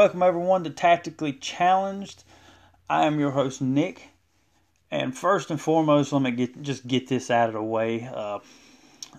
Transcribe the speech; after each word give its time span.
Welcome 0.00 0.22
everyone 0.22 0.64
to 0.64 0.70
Tactically 0.70 1.34
Challenged. 1.34 2.24
I 2.88 3.04
am 3.04 3.20
your 3.20 3.32
host 3.32 3.60
Nick, 3.60 4.08
and 4.90 5.14
first 5.14 5.50
and 5.50 5.60
foremost, 5.60 6.10
let 6.10 6.22
me 6.22 6.30
get 6.30 6.62
just 6.62 6.86
get 6.86 7.08
this 7.08 7.30
out 7.30 7.48
of 7.48 7.52
the 7.52 7.62
way. 7.62 8.10
Uh, 8.10 8.38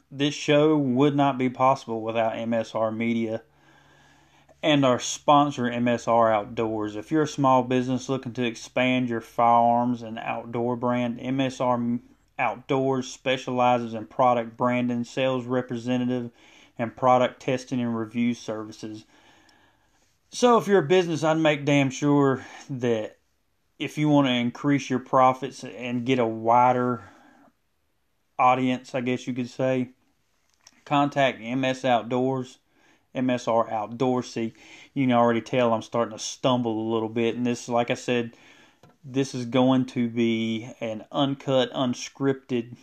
this 0.09 0.33
show 0.33 0.75
would 0.75 1.15
not 1.15 1.37
be 1.37 1.51
possible 1.51 2.01
without 2.01 2.33
MSR 2.33 2.97
Media 2.97 3.43
and 4.63 4.83
our 4.83 4.97
sponsor 4.97 5.65
MSR 5.65 6.33
Outdoors. 6.33 6.95
If 6.95 7.11
you're 7.11 7.21
a 7.21 7.27
small 7.27 7.61
business 7.61 8.09
looking 8.09 8.33
to 8.33 8.43
expand 8.43 9.07
your 9.07 9.21
firearms 9.21 10.01
and 10.01 10.17
outdoor 10.17 10.75
brand, 10.75 11.19
MSR 11.19 11.99
Outdoors 12.39 13.07
specializes 13.07 13.93
in 13.93 14.07
product 14.07 14.57
branding, 14.57 15.03
sales 15.03 15.45
representative, 15.45 16.31
and 16.79 16.97
product 16.97 17.39
testing 17.39 17.79
and 17.79 17.95
review 17.95 18.33
services. 18.33 19.05
So, 20.33 20.57
if 20.57 20.65
you're 20.65 20.79
a 20.79 20.87
business, 20.87 21.25
I'd 21.25 21.37
make 21.37 21.65
damn 21.65 21.89
sure 21.89 22.45
that 22.69 23.17
if 23.77 23.97
you 23.97 24.07
want 24.07 24.27
to 24.27 24.33
increase 24.33 24.89
your 24.89 24.99
profits 24.99 25.65
and 25.65 26.05
get 26.05 26.19
a 26.19 26.25
wider 26.25 27.03
audience, 28.39 28.95
I 28.95 29.01
guess 29.01 29.27
you 29.27 29.33
could 29.33 29.49
say, 29.49 29.89
contact 30.85 31.41
MS 31.41 31.83
Outdoors, 31.83 32.59
MSR 33.13 33.69
Outdoorsy. 33.69 34.53
You 34.93 35.05
can 35.05 35.11
already 35.11 35.41
tell 35.41 35.73
I'm 35.73 35.81
starting 35.81 36.17
to 36.17 36.23
stumble 36.23 36.79
a 36.79 36.93
little 36.93 37.09
bit, 37.09 37.35
and 37.35 37.45
this, 37.45 37.67
like 37.67 37.91
I 37.91 37.95
said, 37.95 38.31
this 39.03 39.35
is 39.35 39.45
going 39.45 39.85
to 39.87 40.07
be 40.07 40.71
an 40.79 41.03
uncut, 41.11 41.73
unscripted 41.73 42.77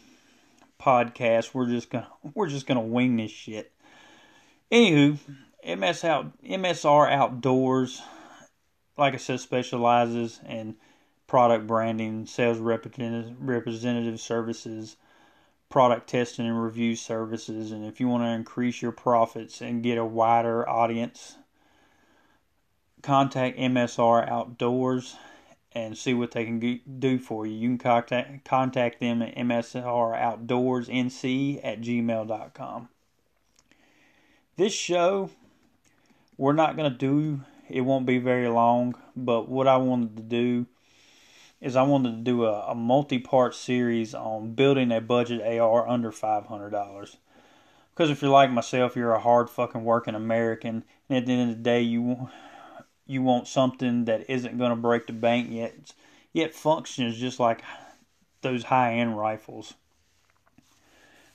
podcast. 0.78 1.55
We're 1.55 1.69
just 1.69 1.89
gonna 1.89 2.09
we're 2.34 2.48
just 2.48 2.67
gonna 2.67 2.83
wing 2.83 3.17
this 3.17 3.31
shit. 3.31 3.72
Anywho, 4.70 5.17
MS 5.64 6.05
out 6.05 6.41
MSR 6.42 7.11
Outdoors, 7.11 8.03
like 8.97 9.14
I 9.14 9.19
said, 9.19 9.41
specializes 9.41 10.41
in 10.48 10.77
product 11.27 11.67
branding, 11.67 12.27
sales 12.27 12.59
representative, 12.59 13.37
representative 13.41 14.20
services, 14.20 14.97
product 15.69 16.09
testing 16.09 16.47
and 16.47 16.62
review 16.62 16.95
services, 16.97 17.73
and 17.73 17.84
if 17.84 18.00
you 18.00 18.09
want 18.09 18.25
to 18.25 18.28
increase 18.28 18.81
your 18.81 18.92
profits 18.92 19.61
and 19.61 19.83
get 19.83 19.98
a 19.98 20.05
wider 20.05 20.67
audience, 20.69 21.37
contact 23.03 23.59
MSR 23.59 24.28
Outdoors 24.28 25.17
and 25.72 25.98
see 25.98 26.15
what 26.15 26.31
they 26.33 26.45
can 26.45 26.81
do 26.98 27.19
for 27.19 27.47
you. 27.47 27.55
You 27.55 27.69
can 27.69 27.78
contact 27.78 28.45
contact 28.45 29.00
them 29.00 29.22
at 29.22 29.37
msroutdoorsnc 29.37 31.61
at 31.62 31.81
gmail.com. 31.81 32.89
This 34.56 34.72
show, 34.72 35.31
we're 36.39 36.55
not 36.55 36.77
going 36.77 36.91
to 36.91 36.97
do, 36.97 37.42
it 37.69 37.83
won't 37.83 38.06
be 38.06 38.19
very 38.19 38.48
long, 38.48 38.94
but 39.14 39.48
what 39.48 39.69
I 39.69 39.77
wanted 39.77 40.17
to 40.17 40.22
do 40.22 40.67
is 41.61 41.77
I 41.77 41.83
wanted 41.83 42.12
to 42.12 42.22
do 42.22 42.47
a, 42.47 42.70
a 42.70 42.75
multi 42.75 43.19
part 43.19 43.55
series 43.55 44.14
on 44.14 44.55
building 44.55 44.91
a 44.92 45.00
budget 45.00 45.42
AR 45.42 45.86
under 45.86 46.11
$500. 46.11 47.16
Because 47.93 48.10
if 48.10 48.22
you're 48.22 48.31
like 48.31 48.50
myself, 48.50 48.94
you're 48.97 49.12
a 49.12 49.21
hard 49.21 49.50
fucking 49.50 49.84
working 49.84 50.15
American, 50.15 50.84
and 51.09 51.19
at 51.19 51.26
the 51.26 51.32
end 51.32 51.50
of 51.50 51.56
the 51.56 51.62
day, 51.62 51.82
you 51.82 52.31
you 53.06 53.22
want 53.22 53.49
something 53.49 54.05
that 54.05 54.31
isn't 54.31 54.59
going 54.59 54.70
to 54.70 54.76
break 54.76 55.06
the 55.06 55.12
bank 55.12 55.49
yet 55.50 55.93
yet 56.32 56.55
functions 56.55 57.19
just 57.19 57.41
like 57.41 57.62
those 58.43 58.65
high 58.65 58.94
end 58.94 59.19
rifles. 59.19 59.75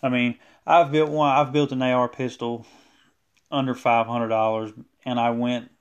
I 0.02 0.10
mean, 0.10 0.38
I've 0.66 0.92
built 0.92 1.10
one. 1.10 1.32
I've 1.32 1.52
built 1.52 1.72
an 1.72 1.82
AR 1.82 2.08
pistol 2.08 2.66
under 3.52 3.74
five 3.74 4.08
hundred 4.08 4.30
dollars, 4.30 4.72
and 5.06 5.20
I 5.20 5.32
went 5.32 5.72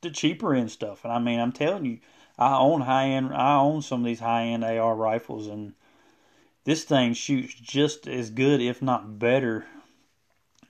the 0.00 0.10
cheaper 0.10 0.54
end 0.54 0.70
stuff. 0.70 1.04
And 1.04 1.12
I 1.12 1.18
mean, 1.18 1.40
I'm 1.40 1.52
telling 1.52 1.84
you, 1.84 1.98
I 2.38 2.56
own 2.56 2.82
high 2.82 3.08
end. 3.08 3.34
I 3.34 3.56
own 3.56 3.82
some 3.82 4.00
of 4.00 4.06
these 4.06 4.20
high 4.20 4.44
end 4.44 4.64
AR 4.64 4.94
rifles, 4.94 5.46
and 5.46 5.74
this 6.64 6.84
thing 6.84 7.12
shoots 7.12 7.54
just 7.54 8.06
as 8.06 8.30
good, 8.30 8.60
if 8.60 8.80
not 8.80 9.18
better, 9.18 9.66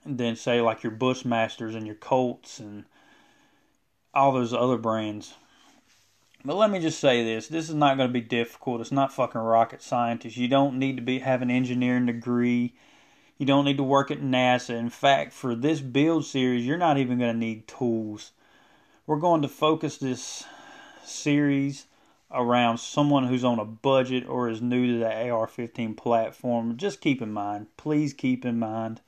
than 0.05 0.37
say 0.37 0.61
like 0.61 0.83
your 0.83 0.93
Bushmasters 0.93 1.75
and 1.77 1.87
your 1.87 1.97
Colts 1.97 2.59
and 2.59 2.85
all 4.13 4.33
those 4.33 4.53
other 4.53 4.79
brands. 4.79 5.35
But 6.45 6.57
let 6.57 6.71
me 6.71 6.81
just 6.81 6.99
say 6.99 7.23
this: 7.23 7.49
this 7.49 7.69
is 7.69 7.75
not 7.75 7.97
going 7.97 8.09
to 8.09 8.13
be 8.13 8.21
difficult. 8.21 8.81
It's 8.81 8.93
not 8.93 9.13
fucking 9.13 9.41
rocket 9.41 9.83
scientist. 9.83 10.37
You 10.37 10.49
don't 10.49 10.79
need 10.79 10.97
to 10.97 11.03
be 11.03 11.19
have 11.21 11.43
an 11.43 11.51
engineering 11.51 12.07
degree. 12.07 12.75
You 13.41 13.47
don't 13.47 13.65
need 13.65 13.79
to 13.79 13.83
work 13.83 14.11
at 14.11 14.21
NASA. 14.21 14.79
In 14.79 14.91
fact, 14.91 15.33
for 15.33 15.55
this 15.55 15.81
build 15.81 16.27
series, 16.27 16.67
you're 16.67 16.77
not 16.77 16.99
even 16.99 17.19
going 17.19 17.33
to 17.33 17.39
need 17.39 17.67
tools. 17.67 18.33
We're 19.07 19.17
going 19.17 19.41
to 19.41 19.49
focus 19.49 19.97
this 19.97 20.45
series 21.07 21.87
around 22.31 22.81
someone 22.81 23.27
who's 23.27 23.43
on 23.43 23.59
a 23.59 23.65
budget 23.65 24.29
or 24.29 24.51
is 24.51 24.61
new 24.61 24.93
to 24.93 24.99
the 24.99 25.31
AR-15 25.31 25.97
platform. 25.97 26.77
Just 26.77 27.01
keep 27.01 27.23
in 27.23 27.33
mind, 27.33 27.69
please 27.79 28.13
keep 28.13 28.45
in 28.45 28.59
mind, 28.59 29.01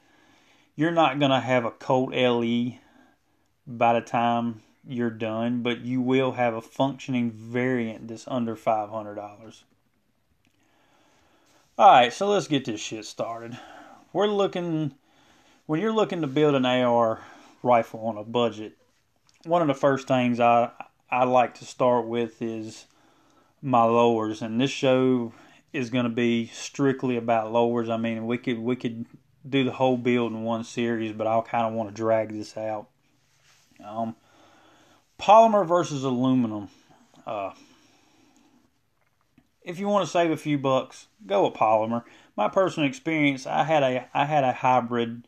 you're 0.77 0.93
not 0.93 1.19
going 1.19 1.31
to 1.31 1.41
have 1.41 1.67
a 1.67 1.71
Colt 1.71 2.15
LE 2.15 2.79
by 3.67 3.93
the 3.93 4.01
time 4.01 4.63
you're 4.83 5.11
done, 5.11 5.63
but 5.63 5.83
you 5.83 6.01
will 6.01 6.33
have 6.33 6.55
a 6.55 6.63
functioning 6.63 7.31
variant 7.31 8.09
that's 8.09 8.27
under 8.27 8.57
$500. 8.57 9.65
Alright, 11.79 12.15
so 12.15 12.31
let's 12.31 12.49
get 12.49 12.65
this 12.65 12.81
shit 12.81 13.05
started 13.05 13.59
we're 14.13 14.27
looking 14.27 14.95
when 15.67 15.81
you're 15.81 15.93
looking 15.93 16.21
to 16.21 16.27
build 16.27 16.55
an 16.55 16.67
AR 16.67 17.21
rifle 17.63 18.01
on 18.07 18.17
a 18.17 18.25
budget. 18.25 18.77
One 19.45 19.63
of 19.63 19.69
the 19.69 19.75
first 19.75 20.07
things 20.07 20.41
I 20.41 20.71
I 21.11 21.25
like 21.25 21.55
to 21.55 21.65
start 21.65 22.07
with 22.07 22.41
is 22.43 22.87
my 23.61 23.85
lowers, 23.85 24.43
and 24.43 24.61
this 24.61 24.71
show 24.71 25.33
is 25.73 25.91
going 25.91 26.05
to 26.05 26.11
be 26.11 26.47
strictly 26.47 27.17
about 27.17 27.53
lowers. 27.53 27.89
I 27.89 27.97
mean, 27.97 28.27
we 28.27 28.39
could 28.39 28.59
we 28.59 28.77
could 28.77 29.07
do 29.49 29.65
the 29.65 29.73
whole 29.73 29.97
build 29.97 30.33
in 30.33 30.43
one 30.43 30.65
series, 30.65 31.13
but 31.13 31.27
I'll 31.27 31.43
kind 31.43 31.67
of 31.67 31.73
want 31.73 31.89
to 31.89 31.95
drag 31.95 32.33
this 32.33 32.57
out. 32.57 32.89
Um, 33.85 34.15
polymer 35.19 35.67
versus 35.67 36.05
aluminum. 36.05 36.69
Uh, 37.27 37.53
if 39.63 39.79
you 39.79 39.89
want 39.89 40.05
to 40.05 40.11
save 40.11 40.31
a 40.31 40.37
few 40.37 40.59
bucks, 40.59 41.07
go 41.27 41.45
with 41.47 41.55
polymer 41.55 42.05
my 42.37 42.49
personal 42.49 42.89
experience, 42.89 43.47
I 43.47 43.65
had 43.65 43.83
a 43.83 44.09
I 44.15 44.25
had 44.25 44.45
a 44.45 44.53
hybrid 44.53 45.27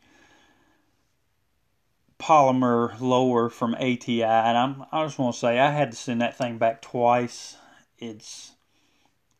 polymer 2.19 2.99
lower 2.99 3.49
from 3.49 3.75
ATI, 3.75 4.23
and 4.23 4.57
I'm 4.57 4.85
I 4.91 5.05
just 5.05 5.19
want 5.19 5.33
to 5.33 5.39
say 5.39 5.59
I 5.59 5.71
had 5.71 5.91
to 5.91 5.97
send 5.97 6.21
that 6.21 6.37
thing 6.37 6.57
back 6.57 6.81
twice. 6.81 7.57
It's 7.97 8.53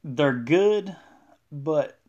they're 0.04 0.34
good, 0.34 0.96
but 1.52 2.00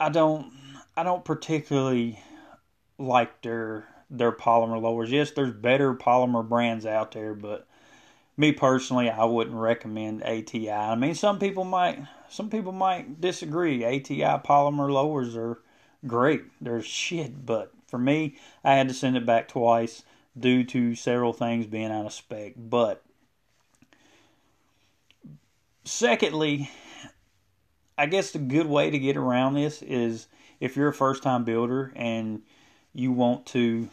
I 0.00 0.08
don't 0.08 0.52
I 0.96 1.02
don't 1.02 1.24
particularly 1.24 2.20
like 2.98 3.42
their 3.42 3.88
their 4.08 4.32
polymer 4.32 4.80
lowers. 4.80 5.10
Yes, 5.10 5.32
there's 5.32 5.52
better 5.52 5.94
polymer 5.94 6.48
brands 6.48 6.86
out 6.86 7.12
there, 7.12 7.34
but 7.34 7.66
me 8.36 8.52
personally, 8.52 9.08
I 9.08 9.24
wouldn't 9.24 9.56
recommend 9.56 10.22
ATI. 10.22 10.70
I 10.70 10.94
mean, 10.94 11.14
some 11.14 11.38
people 11.38 11.64
might 11.64 12.00
some 12.28 12.50
people 12.50 12.72
might 12.72 13.20
disagree. 13.20 13.84
ATI 13.84 14.42
polymer 14.44 14.90
lowers 14.90 15.36
are 15.36 15.58
great. 16.06 16.42
They're 16.60 16.82
shit, 16.82 17.46
but 17.46 17.72
for 17.86 17.98
me, 17.98 18.36
I 18.64 18.74
had 18.74 18.88
to 18.88 18.94
send 18.94 19.16
it 19.16 19.24
back 19.24 19.48
twice 19.48 20.02
due 20.38 20.64
to 20.64 20.94
several 20.94 21.32
things 21.32 21.66
being 21.66 21.90
out 21.90 22.06
of 22.06 22.12
spec. 22.12 22.54
But 22.56 23.02
secondly, 25.84 26.70
I 27.96 28.06
guess 28.06 28.32
the 28.32 28.38
good 28.38 28.66
way 28.66 28.90
to 28.90 28.98
get 28.98 29.16
around 29.16 29.54
this 29.54 29.80
is 29.82 30.26
if 30.60 30.76
you're 30.76 30.88
a 30.88 30.94
first 30.94 31.22
time 31.22 31.44
builder 31.44 31.92
and 31.96 32.42
you 32.92 33.12
want 33.12 33.46
to 33.46 33.88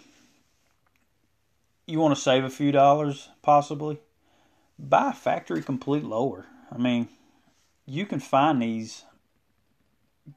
you 1.86 2.00
want 2.00 2.16
to 2.16 2.22
save 2.22 2.44
a 2.44 2.50
few 2.50 2.72
dollars 2.72 3.30
possibly 3.42 4.00
buy 4.90 5.12
a 5.12 5.14
factory 5.14 5.62
complete 5.62 6.04
lower. 6.04 6.46
I 6.72 6.78
mean, 6.78 7.08
you 7.86 8.06
can 8.06 8.20
find 8.20 8.62
these 8.62 9.06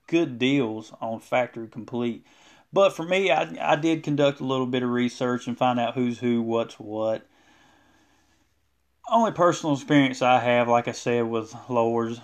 good 0.07 0.39
deals 0.39 0.93
on 1.01 1.21
factory 1.21 1.69
complete. 1.69 2.27
But 2.73 2.91
for 2.91 3.05
me, 3.05 3.31
I, 3.31 3.73
I 3.73 3.77
did 3.77 4.03
conduct 4.03 4.41
a 4.41 4.45
little 4.45 4.67
bit 4.67 4.83
of 4.83 4.91
research 4.91 5.47
and 5.47 5.57
find 5.57 5.79
out 5.79 5.95
who's 5.95 6.19
who, 6.19 6.43
what's 6.43 6.79
what. 6.79 7.27
Only 9.09 9.31
personal 9.31 9.75
experience 9.75 10.21
I 10.21 10.41
have, 10.41 10.69
like 10.69 10.89
I 10.89 10.93
said, 10.93 11.29
with 11.29 11.55
lowers, 11.69 12.21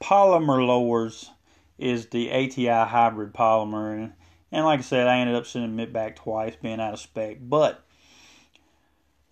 polymer 0.00 0.64
lowers, 0.66 1.30
is 1.78 2.06
the 2.06 2.30
ATI 2.30 2.66
hybrid 2.66 3.32
polymer. 3.32 3.94
And, 3.94 4.12
and 4.52 4.64
like 4.66 4.80
I 4.80 4.82
said, 4.82 5.06
I 5.06 5.18
ended 5.18 5.36
up 5.36 5.46
sending 5.46 5.80
it 5.80 5.92
back 5.92 6.16
twice, 6.16 6.54
being 6.60 6.80
out 6.80 6.92
of 6.92 7.00
spec. 7.00 7.38
But 7.40 7.82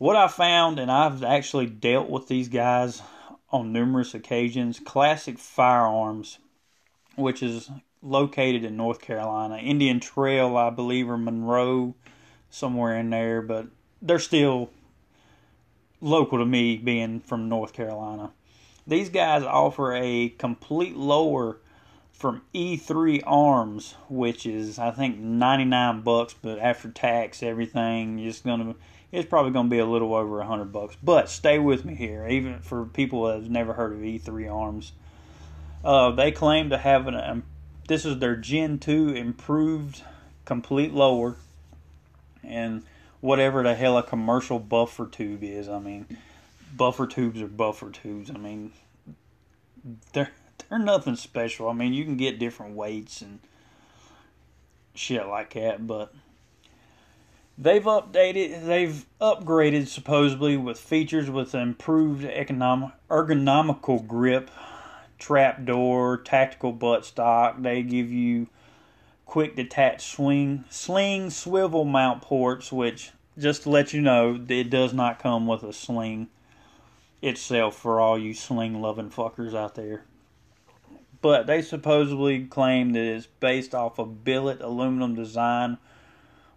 what 0.00 0.16
I 0.16 0.28
found, 0.28 0.78
and 0.78 0.90
I've 0.90 1.22
actually 1.22 1.66
dealt 1.66 2.08
with 2.08 2.26
these 2.26 2.48
guys 2.48 3.02
on 3.52 3.70
numerous 3.70 4.14
occasions, 4.14 4.80
Classic 4.80 5.38
Firearms, 5.38 6.38
which 7.16 7.42
is 7.42 7.70
located 8.00 8.64
in 8.64 8.78
North 8.78 9.02
Carolina, 9.02 9.58
Indian 9.58 10.00
Trail, 10.00 10.56
I 10.56 10.70
believe, 10.70 11.10
or 11.10 11.18
Monroe, 11.18 11.94
somewhere 12.48 12.96
in 12.96 13.10
there, 13.10 13.42
but 13.42 13.66
they're 14.00 14.18
still 14.18 14.70
local 16.00 16.38
to 16.38 16.46
me 16.46 16.78
being 16.78 17.20
from 17.20 17.50
North 17.50 17.74
Carolina. 17.74 18.32
These 18.86 19.10
guys 19.10 19.42
offer 19.42 19.92
a 19.92 20.30
complete 20.30 20.96
lower 20.96 21.58
from 22.10 22.40
E3 22.54 23.22
Arms, 23.26 23.96
which 24.08 24.46
is 24.46 24.78
I 24.78 24.92
think 24.92 25.18
99 25.18 26.00
bucks, 26.00 26.34
but 26.40 26.58
after 26.58 26.90
tax, 26.90 27.42
everything, 27.42 28.18
it's 28.18 28.40
gonna 28.40 28.76
it's 29.12 29.28
probably 29.28 29.52
gonna 29.52 29.68
be 29.68 29.78
a 29.78 29.86
little 29.86 30.14
over 30.14 30.36
a 30.36 30.46
100 30.46 30.72
bucks. 30.72 30.96
But 31.02 31.28
stay 31.28 31.58
with 31.58 31.84
me 31.84 31.94
here, 31.94 32.26
even 32.28 32.60
for 32.60 32.84
people 32.84 33.26
that 33.26 33.40
have 33.40 33.50
never 33.50 33.72
heard 33.72 33.92
of 33.92 33.98
E3 34.00 34.52
Arms. 34.52 34.92
Uh, 35.84 36.10
they 36.10 36.30
claim 36.30 36.70
to 36.70 36.78
have 36.78 37.06
an 37.06 37.14
um, 37.14 37.42
this 37.88 38.04
is 38.04 38.18
their 38.18 38.36
Gen 38.36 38.78
2 38.78 39.10
improved 39.10 40.02
complete 40.44 40.92
lower, 40.92 41.36
and 42.44 42.84
whatever 43.20 43.62
the 43.62 43.74
hell 43.74 43.98
a 43.98 44.02
commercial 44.02 44.58
buffer 44.58 45.06
tube 45.06 45.42
is. 45.42 45.68
I 45.68 45.78
mean, 45.78 46.06
buffer 46.76 47.06
tubes 47.06 47.40
are 47.40 47.48
buffer 47.48 47.90
tubes. 47.90 48.30
I 48.30 48.38
mean, 48.38 48.72
they're 50.12 50.30
they're 50.68 50.78
nothing 50.78 51.16
special. 51.16 51.68
I 51.68 51.72
mean, 51.72 51.92
you 51.92 52.04
can 52.04 52.16
get 52.16 52.38
different 52.38 52.76
weights 52.76 53.22
and 53.22 53.40
shit 54.94 55.26
like 55.26 55.54
that, 55.54 55.86
but 55.86 56.14
they've 57.60 57.84
updated, 57.84 58.66
they've 58.66 59.04
upgraded 59.20 59.86
supposedly 59.86 60.56
with 60.56 60.78
features 60.80 61.30
with 61.30 61.54
improved 61.54 62.24
economic 62.24 62.92
ergonomical 63.08 64.06
grip, 64.06 64.50
trap 65.18 65.64
door, 65.64 66.16
tactical 66.16 66.72
buttstock. 66.72 67.62
They 67.62 67.82
give 67.82 68.10
you 68.10 68.48
quick 69.26 69.54
detach 69.54 70.04
swing, 70.06 70.64
sling 70.70 71.30
swivel 71.30 71.84
mount 71.84 72.22
ports, 72.22 72.72
which 72.72 73.12
just 73.38 73.62
to 73.62 73.70
let 73.70 73.92
you 73.92 74.00
know, 74.00 74.42
it 74.48 74.70
does 74.70 74.92
not 74.92 75.18
come 75.18 75.46
with 75.46 75.62
a 75.62 75.72
sling 75.72 76.28
itself 77.22 77.76
for 77.76 78.00
all 78.00 78.18
you 78.18 78.34
sling 78.34 78.80
loving 78.80 79.10
fuckers 79.10 79.54
out 79.54 79.74
there. 79.74 80.04
But 81.22 81.46
they 81.46 81.60
supposedly 81.60 82.46
claim 82.46 82.94
that 82.94 83.04
it's 83.04 83.26
based 83.26 83.74
off 83.74 83.98
a 83.98 84.06
billet 84.06 84.62
aluminum 84.62 85.14
design, 85.14 85.76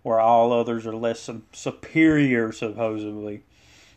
where 0.04 0.20
all 0.20 0.54
others 0.54 0.86
are 0.86 0.96
less 0.96 1.30
superior, 1.54 2.52
supposedly, 2.52 3.44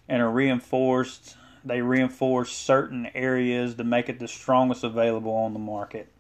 and 0.09 0.23
are 0.23 0.31
reinforced. 0.31 1.37
They 1.65 1.83
reinforce 1.83 2.53
certain 2.53 3.09
areas 3.15 3.75
to 3.75 3.85
make 3.85 4.09
it 4.09 4.21
the 4.21 4.29
strongest 4.29 4.85
available 4.85 5.33
on 5.33 5.53
the 5.53 5.59
market. 5.59 6.13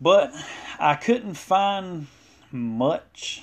But 0.00 0.32
I 0.78 0.94
couldn't 0.94 1.34
find 1.34 2.06
much 2.50 3.42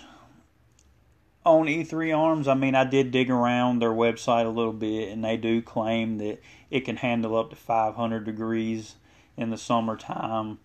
on 1.46 1.68
E3 1.68 2.18
Arms. 2.18 2.48
I 2.48 2.56
mean, 2.56 2.74
I 2.74 2.84
did 2.84 3.12
dig 3.12 3.30
around 3.30 3.80
their 3.80 3.92
website 3.92 4.46
a 4.46 4.50
little 4.50 4.74
bit, 4.74 5.10
and 5.10 5.24
they 5.24 5.38
do 5.38 5.62
claim 5.62 6.18
that 6.18 6.42
it 6.72 6.82
can 6.82 6.98
handle 6.98 7.38
up 7.38 7.50
to 7.52 7.56
500 7.56 8.26
degrees 8.26 8.96
in 9.36 9.50
the 9.50 9.58
summertime. 9.58 10.60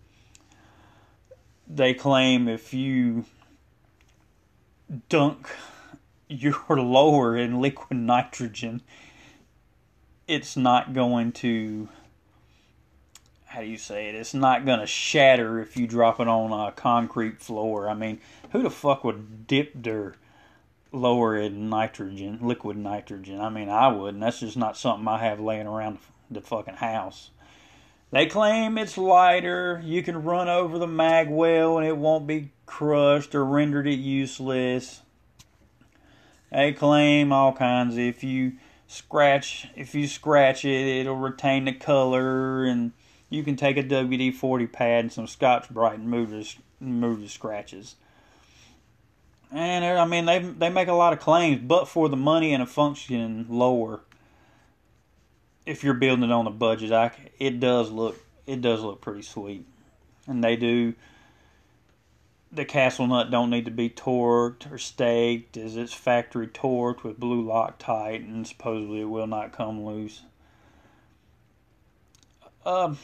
They 1.75 1.93
claim 1.95 2.47
if 2.47 2.73
you 2.73 3.25
dunk 5.09 5.47
your 6.27 6.61
lower 6.69 7.35
in 7.35 7.61
liquid 7.61 7.97
nitrogen, 7.97 8.81
it's 10.27 10.55
not 10.55 10.93
going 10.93 11.31
to 11.31 11.89
how 13.53 13.61
do 13.61 13.67
you 13.67 13.77
say 13.77 14.09
it? 14.09 14.15
It's 14.15 14.33
not 14.33 14.65
going 14.65 14.79
to 14.79 14.87
shatter 14.87 15.59
if 15.59 15.77
you 15.77 15.85
drop 15.85 16.19
it 16.19 16.27
on 16.27 16.51
a 16.51 16.71
concrete 16.71 17.39
floor. 17.39 17.87
I 17.87 17.93
mean, 17.93 18.19
who 18.51 18.63
the 18.63 18.71
fuck 18.71 19.03
would 19.03 19.45
dip 19.45 19.71
their 19.75 20.15
lower 20.91 21.37
in 21.37 21.69
nitrogen, 21.69 22.39
liquid 22.41 22.77
nitrogen? 22.77 23.39
I 23.39 23.49
mean, 23.49 23.69
I 23.69 23.89
wouldn't. 23.89 24.21
That's 24.21 24.39
just 24.39 24.57
not 24.57 24.75
something 24.75 25.07
I 25.07 25.19
have 25.19 25.39
laying 25.39 25.67
around 25.67 25.99
the 26.31 26.41
fucking 26.41 26.77
house. 26.77 27.29
They 28.13 28.27
claim 28.27 28.77
it's 28.77 28.95
lighter. 28.95 29.81
You 29.83 30.03
can 30.03 30.21
run 30.21 30.47
over 30.47 30.77
the 30.77 30.85
mag 30.85 31.31
well 31.31 31.79
and 31.79 31.87
it 31.87 31.97
won't 31.97 32.27
be 32.27 32.51
crushed 32.67 33.33
or 33.33 33.43
rendered 33.43 33.87
it 33.87 33.97
useless. 33.97 35.01
They 36.51 36.73
claim 36.73 37.33
all 37.33 37.53
kinds. 37.53 37.97
If 37.97 38.23
you 38.23 38.53
scratch, 38.85 39.67
if 39.75 39.95
you 39.95 40.07
scratch 40.07 40.63
it, 40.63 40.99
it'll 40.99 41.15
retain 41.15 41.65
the 41.65 41.73
color 41.73 42.63
and 42.65 42.91
you 43.31 43.41
can 43.41 43.55
take 43.55 43.77
a 43.77 43.83
WD 43.83 44.35
40 44.35 44.67
pad 44.67 45.05
and 45.05 45.11
some 45.11 45.25
Scotch 45.25 45.67
Brite 45.71 45.97
and 45.97 46.07
move 46.07 46.29
the, 46.29 46.47
move 46.79 47.21
the 47.21 47.29
scratches. 47.29 47.95
And 49.51 49.83
I 49.83 50.05
mean, 50.05 50.25
they 50.25 50.37
they 50.37 50.69
make 50.69 50.87
a 50.87 50.93
lot 50.93 51.13
of 51.13 51.19
claims, 51.19 51.61
but 51.63 51.87
for 51.87 52.09
the 52.09 52.17
money 52.17 52.53
and 52.53 52.61
a 52.61 52.67
function 52.67 53.47
lower, 53.49 54.01
if 55.65 55.83
you're 55.83 55.93
building 55.93 56.25
it 56.25 56.31
on 56.31 56.47
a 56.47 56.51
budget, 56.51 56.91
I, 56.91 57.11
it 57.39 57.59
does 57.59 57.91
look 57.91 58.19
it 58.45 58.61
does 58.61 58.81
look 58.81 59.01
pretty 59.01 59.21
sweet, 59.21 59.65
and 60.27 60.43
they 60.43 60.55
do. 60.55 60.93
The 62.51 62.65
castle 62.65 63.07
nut 63.07 63.31
don't 63.31 63.49
need 63.49 63.65
to 63.65 63.71
be 63.71 63.89
torqued 63.89 64.71
or 64.71 64.77
staked, 64.77 65.57
as 65.57 65.75
it's 65.75 65.93
factory 65.93 66.47
torqued 66.47 67.03
with 67.03 67.19
blue 67.19 67.43
Loctite, 67.43 68.23
and 68.23 68.45
supposedly 68.45 69.01
it 69.01 69.05
will 69.05 69.25
not 69.25 69.53
come 69.53 69.83
loose. 69.83 70.21
Um, 72.63 72.99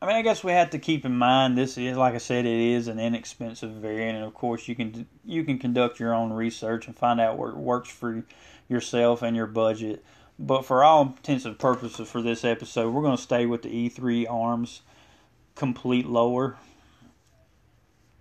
I 0.00 0.06
mean, 0.06 0.16
I 0.16 0.22
guess 0.22 0.42
we 0.42 0.52
have 0.52 0.70
to 0.70 0.78
keep 0.78 1.04
in 1.04 1.16
mind 1.16 1.58
this 1.58 1.76
is, 1.76 1.96
like 1.96 2.14
I 2.14 2.18
said, 2.18 2.46
it 2.46 2.58
is 2.58 2.88
an 2.88 2.98
inexpensive 2.98 3.70
variant, 3.70 4.16
and 4.16 4.26
of 4.26 4.34
course, 4.34 4.68
you 4.68 4.74
can 4.74 5.06
you 5.24 5.44
can 5.44 5.58
conduct 5.58 6.00
your 6.00 6.14
own 6.14 6.32
research 6.32 6.86
and 6.86 6.96
find 6.96 7.20
out 7.20 7.36
what 7.36 7.56
works 7.56 7.90
for 7.90 8.24
yourself 8.68 9.22
and 9.22 9.36
your 9.36 9.46
budget. 9.46 10.04
But 10.38 10.66
for 10.66 10.84
all 10.84 11.02
intents 11.02 11.44
and 11.44 11.58
purposes 11.58 12.08
for 12.08 12.20
this 12.20 12.44
episode, 12.44 12.92
we're 12.92 13.02
going 13.02 13.16
to 13.16 13.22
stay 13.22 13.46
with 13.46 13.62
the 13.62 13.88
E3 13.88 14.26
arms 14.30 14.82
complete 15.54 16.06
lower. 16.06 16.56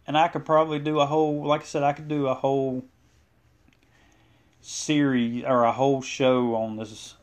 And 0.07 0.17
I 0.17 0.27
could 0.29 0.45
probably 0.45 0.79
do 0.79 0.99
a 0.99 1.05
whole, 1.05 1.45
like 1.45 1.61
I 1.61 1.65
said, 1.65 1.83
I 1.83 1.93
could 1.93 2.07
do 2.07 2.27
a 2.27 2.33
whole 2.33 2.85
series 4.61 5.43
or 5.43 5.63
a 5.63 5.71
whole 5.71 6.01
show 6.01 6.55
on 6.55 6.77
this, 6.77 7.15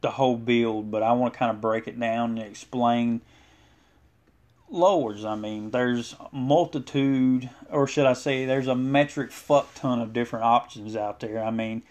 the 0.00 0.10
whole 0.10 0.36
build, 0.36 0.90
but 0.90 1.02
I 1.02 1.12
want 1.12 1.34
to 1.34 1.38
kind 1.38 1.50
of 1.50 1.60
break 1.60 1.88
it 1.88 1.98
down 1.98 2.38
and 2.38 2.46
explain 2.46 3.20
lowers. 4.70 5.24
I 5.24 5.34
mean, 5.34 5.70
there's 5.70 6.14
multitude, 6.30 7.50
or 7.70 7.86
should 7.86 8.06
I 8.06 8.12
say, 8.12 8.44
there's 8.44 8.68
a 8.68 8.76
metric 8.76 9.32
fuck 9.32 9.74
ton 9.74 10.00
of 10.00 10.12
different 10.12 10.44
options 10.44 10.94
out 10.94 11.20
there. 11.20 11.42
I 11.42 11.50
mean, 11.50 11.82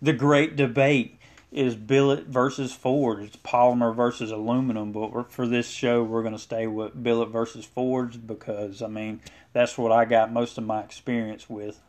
the 0.00 0.12
great 0.12 0.56
debate 0.56 1.19
is 1.52 1.74
billet 1.74 2.26
versus 2.26 2.72
forged, 2.72 3.22
it's 3.22 3.36
polymer 3.36 3.94
versus 3.94 4.30
aluminum. 4.30 4.92
But 4.92 5.32
for 5.32 5.46
this 5.46 5.68
show, 5.68 6.02
we're 6.02 6.22
going 6.22 6.34
to 6.34 6.38
stay 6.38 6.66
with 6.66 7.02
billet 7.02 7.30
versus 7.30 7.64
forged 7.64 8.26
because, 8.26 8.82
I 8.82 8.86
mean, 8.86 9.20
that's 9.52 9.76
what 9.76 9.92
I 9.92 10.04
got 10.04 10.32
most 10.32 10.58
of 10.58 10.64
my 10.64 10.80
experience 10.80 11.50
with. 11.50 11.80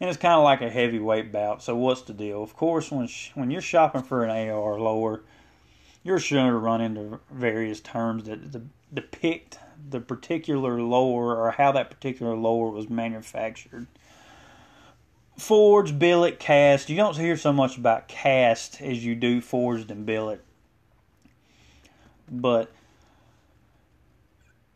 And 0.00 0.10
it's 0.10 0.18
kind 0.18 0.34
of 0.34 0.42
like 0.42 0.60
a 0.60 0.70
heavyweight 0.70 1.30
bout. 1.30 1.62
So 1.62 1.76
what's 1.76 2.02
the 2.02 2.12
deal? 2.12 2.42
Of 2.42 2.56
course, 2.56 2.90
when 2.90 3.08
when 3.34 3.52
you're 3.52 3.60
shopping 3.60 4.02
for 4.02 4.24
an 4.24 4.30
AR 4.50 4.80
lower, 4.80 5.22
you're 6.02 6.18
sure 6.18 6.50
to 6.50 6.56
run 6.56 6.80
into 6.80 7.20
various 7.30 7.78
terms 7.78 8.24
that 8.24 8.62
depict 8.92 9.58
the 9.90 10.00
particular 10.00 10.80
lower 10.80 11.36
or 11.36 11.52
how 11.52 11.70
that 11.72 11.90
particular 11.90 12.34
lower 12.34 12.70
was 12.70 12.90
manufactured. 12.90 13.86
Forged, 15.38 15.98
billet, 15.98 16.38
cast. 16.38 16.88
You 16.88 16.96
don't 16.96 17.16
hear 17.16 17.36
so 17.36 17.52
much 17.52 17.76
about 17.76 18.08
cast 18.08 18.80
as 18.80 19.04
you 19.04 19.14
do 19.14 19.40
forged 19.40 19.90
and 19.90 20.06
billet. 20.06 20.44
But 22.30 22.70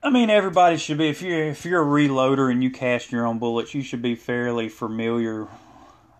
I 0.03 0.11
mean, 0.11 0.31
everybody 0.31 0.77
should 0.77 0.99
be. 0.99 1.09
If 1.09 1.21
you're 1.21 1.47
if 1.47 1.65
you're 1.65 1.83
a 1.83 1.85
reloader 1.85 2.51
and 2.51 2.63
you 2.63 2.71
cast 2.71 3.11
your 3.11 3.27
own 3.27 3.39
bullets, 3.39 3.75
you 3.75 3.83
should 3.83 4.03
be 4.03 4.15
fairly 4.15 4.69
familiar 4.69 5.49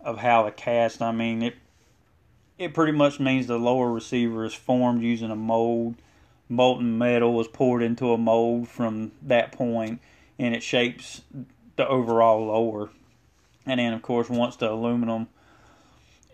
of 0.03 0.19
how 0.19 0.45
to 0.45 0.51
cast. 0.51 1.01
I 1.01 1.13
mean, 1.13 1.43
it 1.43 1.55
it 2.59 2.75
pretty 2.75 2.93
much 2.93 3.21
means 3.21 3.47
the 3.47 3.59
lower 3.59 3.93
receiver 3.93 4.45
is 4.45 4.55
formed 4.55 5.03
using 5.03 5.31
a 5.31 5.37
mold. 5.37 5.95
Molten 6.49 6.97
metal 6.99 7.41
is 7.41 7.49
poured 7.49 7.83
into 7.83 8.13
a 8.13 8.19
mold 8.19 8.69
from 8.69 9.13
that 9.23 9.53
point, 9.53 10.01
and 10.39 10.55
it 10.55 10.63
shapes 10.63 11.23
the 11.77 11.87
overall 11.87 12.47
lower. 12.47 12.91
And 13.67 13.81
then, 13.81 13.93
of 13.93 14.03
course, 14.03 14.31
once 14.31 14.57
the 14.57 14.71
aluminum 14.71 15.29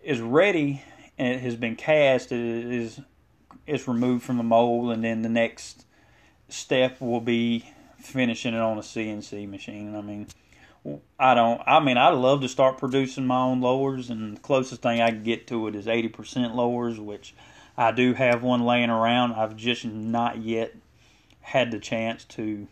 is 0.05 0.21
ready 0.21 0.83
and 1.19 1.35
it 1.35 1.41
has 1.41 1.57
been 1.57 1.77
cast, 1.77 2.31
it 2.31 2.39
is 2.39 3.01
it's 3.67 3.89
removed 3.89 4.25
from 4.25 4.37
the 4.37 4.43
mold, 4.43 4.93
and 4.93 5.05
then 5.05 5.23
the 5.23 5.29
next 5.29 5.87
step 6.49 7.01
will 7.01 7.21
be 7.21 7.71
finishing 7.99 8.55
it 8.55 8.61
on 8.61 8.77
a 8.77 8.83
CNC 8.83 9.49
machine. 9.49 9.95
I 9.95 10.01
mean, 10.01 10.27
I 11.19 11.35
don't. 11.35 11.63
I 11.67 11.81
mean, 11.81 11.97
I'd 11.97 12.15
love 12.15 12.41
to 12.41 12.49
start 12.49 12.79
producing 12.79 13.27
my 13.27 13.39
own 13.39 13.61
lowers, 13.61 14.11
and 14.11 14.37
the 14.37 14.41
closest 14.41 14.83
thing 14.83 15.01
I 15.01 15.11
can 15.11 15.23
get 15.23 15.47
to 15.49 15.69
it 15.69 15.75
is 15.75 15.87
eighty 15.87 16.09
percent 16.09 16.55
lowers, 16.55 16.99
which 16.99 17.35
I 17.77 17.93
do 17.93 18.15
have 18.15 18.43
one 18.43 18.65
laying 18.65 18.91
around. 18.91 19.33
I've 19.33 19.57
just 19.57 19.85
not 19.85 20.39
yet 20.43 20.75
had 21.41 21.71
the 21.71 21.79
chance 21.79 22.25
to 22.25 22.67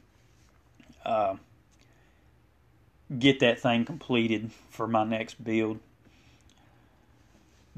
uh, 1.04 1.36
get 3.18 3.40
that 3.40 3.60
thing 3.60 3.84
completed 3.84 4.50
for 4.70 4.86
my 4.86 5.04
next 5.04 5.42
build. 5.42 5.80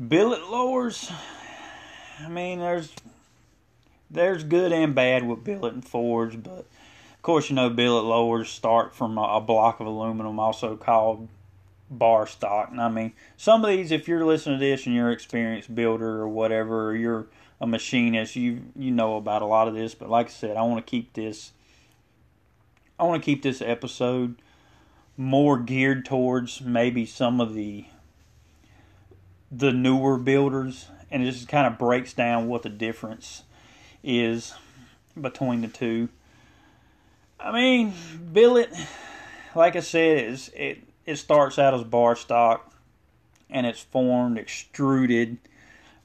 Billet 0.08 0.50
lowers, 0.50 1.10
I 2.20 2.28
mean, 2.28 2.58
there's 2.58 2.92
there's 4.10 4.44
good 4.44 4.72
and 4.72 4.94
bad 4.94 5.26
with 5.26 5.44
billet 5.44 5.72
and 5.72 5.84
forge, 5.86 6.42
but 6.42 6.66
of 7.22 7.22
course, 7.22 7.48
you 7.48 7.56
know, 7.56 7.70
billet 7.70 8.02
lowers 8.02 8.50
start 8.50 8.94
from 8.94 9.16
a, 9.16 9.40
block 9.40 9.80
of 9.80 9.86
aluminum, 9.86 10.38
also 10.38 10.76
called 10.76 11.28
bar 11.90 12.26
stock. 12.26 12.70
And 12.70 12.80
I 12.80 12.88
mean, 12.88 13.12
some 13.36 13.64
of 13.64 13.70
these, 13.70 13.90
if 13.90 14.08
you're 14.08 14.24
listening 14.24 14.58
to 14.58 14.64
this 14.64 14.86
and 14.86 14.94
you're 14.94 15.08
an 15.08 15.14
experienced 15.14 15.74
builder 15.74 16.20
or 16.20 16.28
whatever, 16.28 16.90
or 16.90 16.96
you're 16.96 17.26
a 17.60 17.66
machinist, 17.66 18.36
you 18.36 18.64
you 18.76 18.90
know 18.90 19.16
about 19.16 19.42
a 19.42 19.46
lot 19.46 19.68
of 19.68 19.74
this. 19.74 19.94
But 19.94 20.10
like 20.10 20.26
I 20.26 20.30
said, 20.30 20.56
I 20.56 20.62
want 20.62 20.84
to 20.84 20.90
keep 20.90 21.12
this. 21.12 21.52
I 22.98 23.04
want 23.04 23.22
to 23.22 23.24
keep 23.24 23.42
this 23.42 23.62
episode 23.62 24.36
more 25.16 25.58
geared 25.58 26.04
towards 26.04 26.60
maybe 26.60 27.06
some 27.06 27.40
of 27.40 27.54
the 27.54 27.86
the 29.50 29.72
newer 29.72 30.16
builders, 30.16 30.88
and 31.10 31.22
it 31.22 31.30
just 31.30 31.48
kind 31.48 31.66
of 31.66 31.78
breaks 31.78 32.14
down 32.14 32.48
what 32.48 32.62
the 32.62 32.70
difference 32.70 33.42
is 34.02 34.54
between 35.20 35.60
the 35.60 35.68
two. 35.68 36.08
I 37.38 37.52
mean, 37.52 37.92
billet, 38.32 38.72
like 39.54 39.76
I 39.76 39.80
said, 39.80 40.24
is 40.24 40.50
it 40.54 40.82
it 41.04 41.16
starts 41.16 41.58
out 41.58 41.74
as 41.74 41.84
bar 41.84 42.16
stock, 42.16 42.72
and 43.50 43.66
it's 43.66 43.82
formed 43.82 44.38
extruded. 44.38 45.38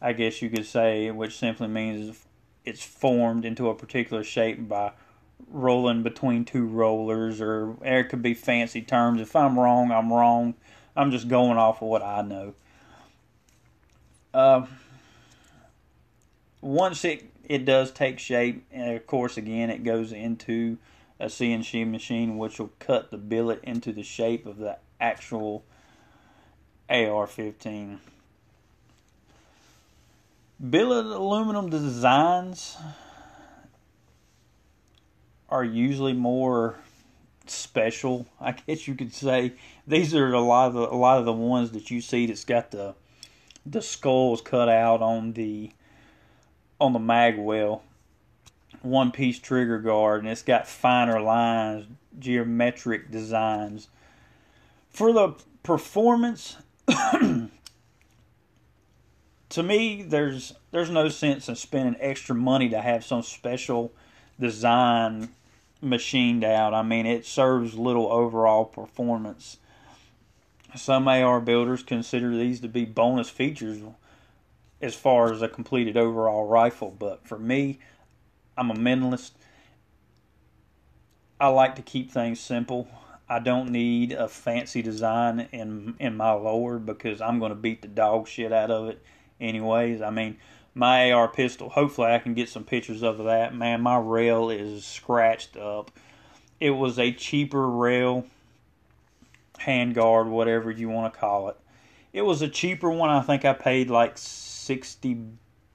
I 0.02 0.14
guess 0.14 0.42
you 0.42 0.50
could 0.50 0.66
say, 0.66 1.10
which 1.10 1.38
simply 1.38 1.68
means 1.68 2.18
it's 2.66 2.84
formed 2.84 3.46
into 3.46 3.70
a 3.70 3.76
particular 3.76 4.24
shape 4.24 4.68
by 4.68 4.92
rolling 5.48 6.03
between 6.03 6.46
two 6.46 6.65
rollers, 6.65 7.41
or 7.41 7.75
there 7.82 8.03
could 8.03 8.22
be 8.22 8.34
fancy 8.34 8.82
terms. 8.82 9.22
If 9.22 9.36
I'm 9.36 9.58
wrong, 9.58 9.91
I'm 9.91 10.12
wrong. 10.12 10.56
I'm 10.96 11.12
just 11.12 11.27
going 11.27 11.58
off 11.58 11.82
of 11.82 11.88
what 11.88 12.01
I 12.01 12.22
know. 12.22 12.53
Uh, 14.34 14.65
once 16.62 17.06
it 17.06 17.29
it 17.46 17.65
does 17.65 17.91
take 17.91 18.20
shape, 18.20 18.65
and 18.72 18.96
of 18.96 19.08
course, 19.08 19.38
again, 19.38 19.70
it 19.70 19.84
goes 19.84 20.12
into 20.12 20.77
a 21.20 21.27
CNC 21.27 21.89
machine 21.89 22.38
which 22.38 22.60
will 22.60 22.72
cut 22.79 23.10
the 23.10 23.17
billet 23.17 23.63
into 23.63 23.91
the 23.91 24.03
shape 24.03 24.46
of 24.46 24.58
the 24.58 24.77
actual 25.00 25.63
AR-15. 26.89 28.00
Billet 30.70 31.06
aluminum 31.06 31.70
designs 31.70 32.77
are 35.50 35.63
usually 35.63 36.13
more 36.13 36.75
special, 37.46 38.27
I 38.42 38.51
guess 38.51 38.88
you 38.88 38.96
could 38.96 39.13
say. 39.13 39.54
These 39.86 40.13
are 40.13 40.34
a 40.34 40.42
lot 40.42 40.70
of 40.70 40.74
the, 40.74 40.82
a 40.82 40.96
lot 40.96 41.20
of 41.20 41.25
the 41.25 41.34
ones 41.34 41.72
that 41.72 41.92
you 41.92 42.01
see 42.01 42.25
that's 42.25 42.46
got 42.46 42.72
the 42.72 42.96
the 43.66 43.82
skulls 43.82 44.39
cut 44.42 44.70
out 44.70 45.01
on 45.01 45.34
the 45.34 45.72
on 46.80 46.94
the 46.94 47.00
mag 47.00 47.38
well 47.38 47.84
one 48.82 49.12
piece 49.12 49.39
trigger 49.39 49.80
guard 49.80 50.22
and 50.22 50.32
it's 50.32 50.44
got 50.44 50.68
finer 50.68 51.20
lines, 51.20 51.86
geometric 52.18 53.12
designs. 53.12 53.89
For 54.89 55.12
the 55.12 55.36
performance 55.63 56.58
to 56.88 57.50
me 59.63 60.01
there's 60.04 60.54
there's 60.72 60.89
no 60.89 61.10
sense 61.10 61.50
in 61.50 61.56
spending 61.56 61.98
extra 62.00 62.36
money 62.36 62.70
to 62.70 62.82
have 62.82 63.04
some 63.04 63.22
special 63.22 63.92
design 64.39 65.29
machined 65.82 66.44
out. 66.44 66.74
I 66.74 66.84
mean 66.84 67.06
it 67.06 67.25
serves 67.25 67.75
little 67.75 68.12
overall 68.12 68.65
performance. 68.65 69.58
Some 70.75 71.08
AR 71.08 71.39
builders 71.39 71.82
consider 71.82 72.36
these 72.36 72.60
to 72.62 72.67
be 72.67 72.86
bonus 72.86 73.29
features 73.29 73.79
as 74.82 74.96
far 74.96 75.32
as 75.32 75.41
a 75.41 75.48
completed 75.48 75.98
overall 75.98 76.46
rifle, 76.46 76.91
but 76.91 77.25
for 77.25 77.39
me, 77.39 77.79
I'm 78.58 78.70
a 78.70 78.75
minimalist. 78.75 79.32
I 81.39 81.48
like 81.48 81.75
to 81.75 81.82
keep 81.82 82.12
things 82.12 82.39
simple. 82.39 82.88
I 83.29 83.39
don't 83.39 83.72
need 83.72 84.12
a 84.13 84.27
fancy 84.27 84.82
design 84.82 85.48
in 85.51 85.96
in 86.00 86.15
my 86.15 86.32
lower 86.32 86.79
because 86.79 87.22
I'm 87.22 87.39
going 87.39 87.51
to 87.51 87.56
beat 87.56 87.82
the 87.82 87.88
dog 87.88 88.27
shit 88.27 88.53
out 88.53 88.72
of 88.72 88.89
it 88.89 89.03
anyways. 89.39 90.01
I 90.01 90.10
mean, 90.10 90.38
my 90.77 91.12
AR 91.12 91.27
pistol, 91.27 91.69
hopefully 91.69 92.12
I 92.12 92.19
can 92.19 92.34
get 92.34 92.50
some 92.50 92.63
pictures 92.63 93.03
of 93.03 93.17
that. 93.25 93.53
Man, 93.55 93.81
my 93.81 93.98
rail 93.98 94.50
is 94.50 94.86
scratched 94.86 95.57
up. 95.57 95.91
It 96.60 96.72
was 96.72 96.98
a 96.98 97.12
cheaper 97.12 97.67
rail, 97.69 98.25
handguard, 99.60 100.27
whatever 100.29 100.72
you 100.72 100.89
want 100.89 101.13
to 101.13 101.19
call 101.19 101.50
it. 101.50 101.57
It 102.13 102.22
was 102.22 102.41
a 102.41 102.48
cheaper 102.48 102.89
one. 102.89 103.10
I 103.10 103.22
think 103.22 103.46
I 103.46 103.53
paid 103.53 103.89
like 103.89 104.17
60 104.17 105.17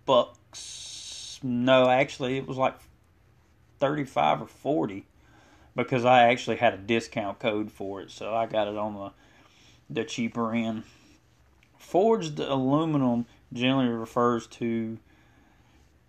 bucks 0.06 0.92
no, 1.42 1.88
actually, 1.88 2.38
it 2.38 2.46
was 2.46 2.56
like 2.56 2.76
35 3.78 4.42
or 4.42 4.46
40 4.46 5.04
because 5.74 6.04
I 6.04 6.24
actually 6.24 6.56
had 6.56 6.74
a 6.74 6.78
discount 6.78 7.38
code 7.38 7.72
for 7.72 8.00
it, 8.00 8.10
so 8.10 8.34
I 8.34 8.46
got 8.46 8.68
it 8.68 8.76
on 8.76 8.94
the 8.94 9.10
the 9.90 10.04
cheaper 10.04 10.54
end. 10.54 10.84
Forged 11.76 12.38
aluminum 12.38 13.26
generally 13.52 13.88
refers 13.88 14.46
to 14.48 14.98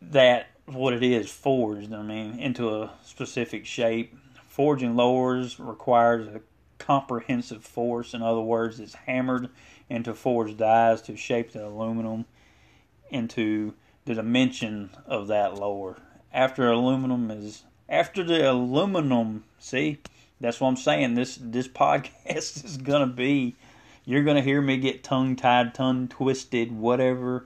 that 0.02 0.48
what 0.66 0.94
it 0.94 1.04
is 1.04 1.30
forged. 1.30 1.94
I 1.94 2.02
mean, 2.02 2.40
into 2.40 2.70
a 2.70 2.92
specific 3.04 3.66
shape. 3.66 4.18
Forging 4.48 4.96
lowers 4.96 5.60
requires 5.60 6.28
a 6.28 6.42
comprehensive 6.78 7.64
force. 7.64 8.14
In 8.14 8.22
other 8.22 8.42
words, 8.42 8.80
it's 8.80 8.94
hammered 8.94 9.50
into 9.90 10.14
forged 10.14 10.58
dies 10.58 11.02
to 11.04 11.16
shape 11.16 11.52
the 11.52 11.66
aluminum 11.66 12.26
into 13.10 13.74
the 14.06 14.16
dimension 14.16 14.90
of 15.06 15.28
that 15.28 15.56
lower. 15.56 15.98
After 16.32 16.70
aluminum 16.70 17.32
is 17.32 17.64
after 17.88 18.24
the 18.24 18.50
aluminum, 18.50 19.44
see, 19.60 20.00
that's 20.42 20.60
what 20.60 20.70
I'm 20.70 20.78
saying. 20.78 21.16
This 21.16 21.38
this 21.40 21.68
podcast 21.84 22.66
is 22.66 22.78
gonna 22.78 23.08
be 23.08 23.56
you're 24.06 24.24
gonna 24.24 24.42
hear 24.42 24.62
me 24.62 24.78
get 24.78 25.04
tongue 25.04 25.36
tied, 25.36 25.74
tongue 25.74 26.08
twisted, 26.08 26.72
whatever. 26.72 27.46